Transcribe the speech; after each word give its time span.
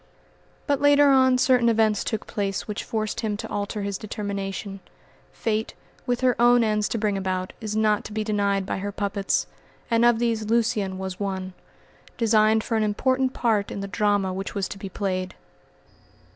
But 0.65 0.81
later 0.81 1.09
on 1.11 1.37
certain 1.37 1.69
events 1.69 2.03
took 2.03 2.25
place 2.25 2.67
which 2.67 2.83
forced 2.83 3.19
him 3.19 3.37
to 3.37 3.49
alter 3.51 3.83
his 3.83 3.99
determination. 3.99 4.79
Fate, 5.31 5.75
with 6.07 6.21
her 6.21 6.35
own 6.41 6.63
ends 6.63 6.89
to 6.89 6.97
bring 6.97 7.19
about 7.19 7.53
is 7.61 7.75
not 7.75 8.03
to 8.05 8.11
be 8.11 8.23
denied 8.23 8.65
by 8.65 8.79
her 8.79 8.91
puppets; 8.91 9.45
and 9.91 10.03
of 10.03 10.17
these 10.17 10.45
Lucian 10.49 10.97
was 10.97 11.19
one, 11.19 11.53
designed 12.17 12.63
for 12.63 12.75
an 12.77 12.83
important 12.83 13.33
part 13.35 13.69
in 13.69 13.81
the 13.81 13.87
drama 13.87 14.33
which 14.33 14.55
was 14.55 14.67
to 14.69 14.79
be 14.79 14.89
played. 14.89 15.35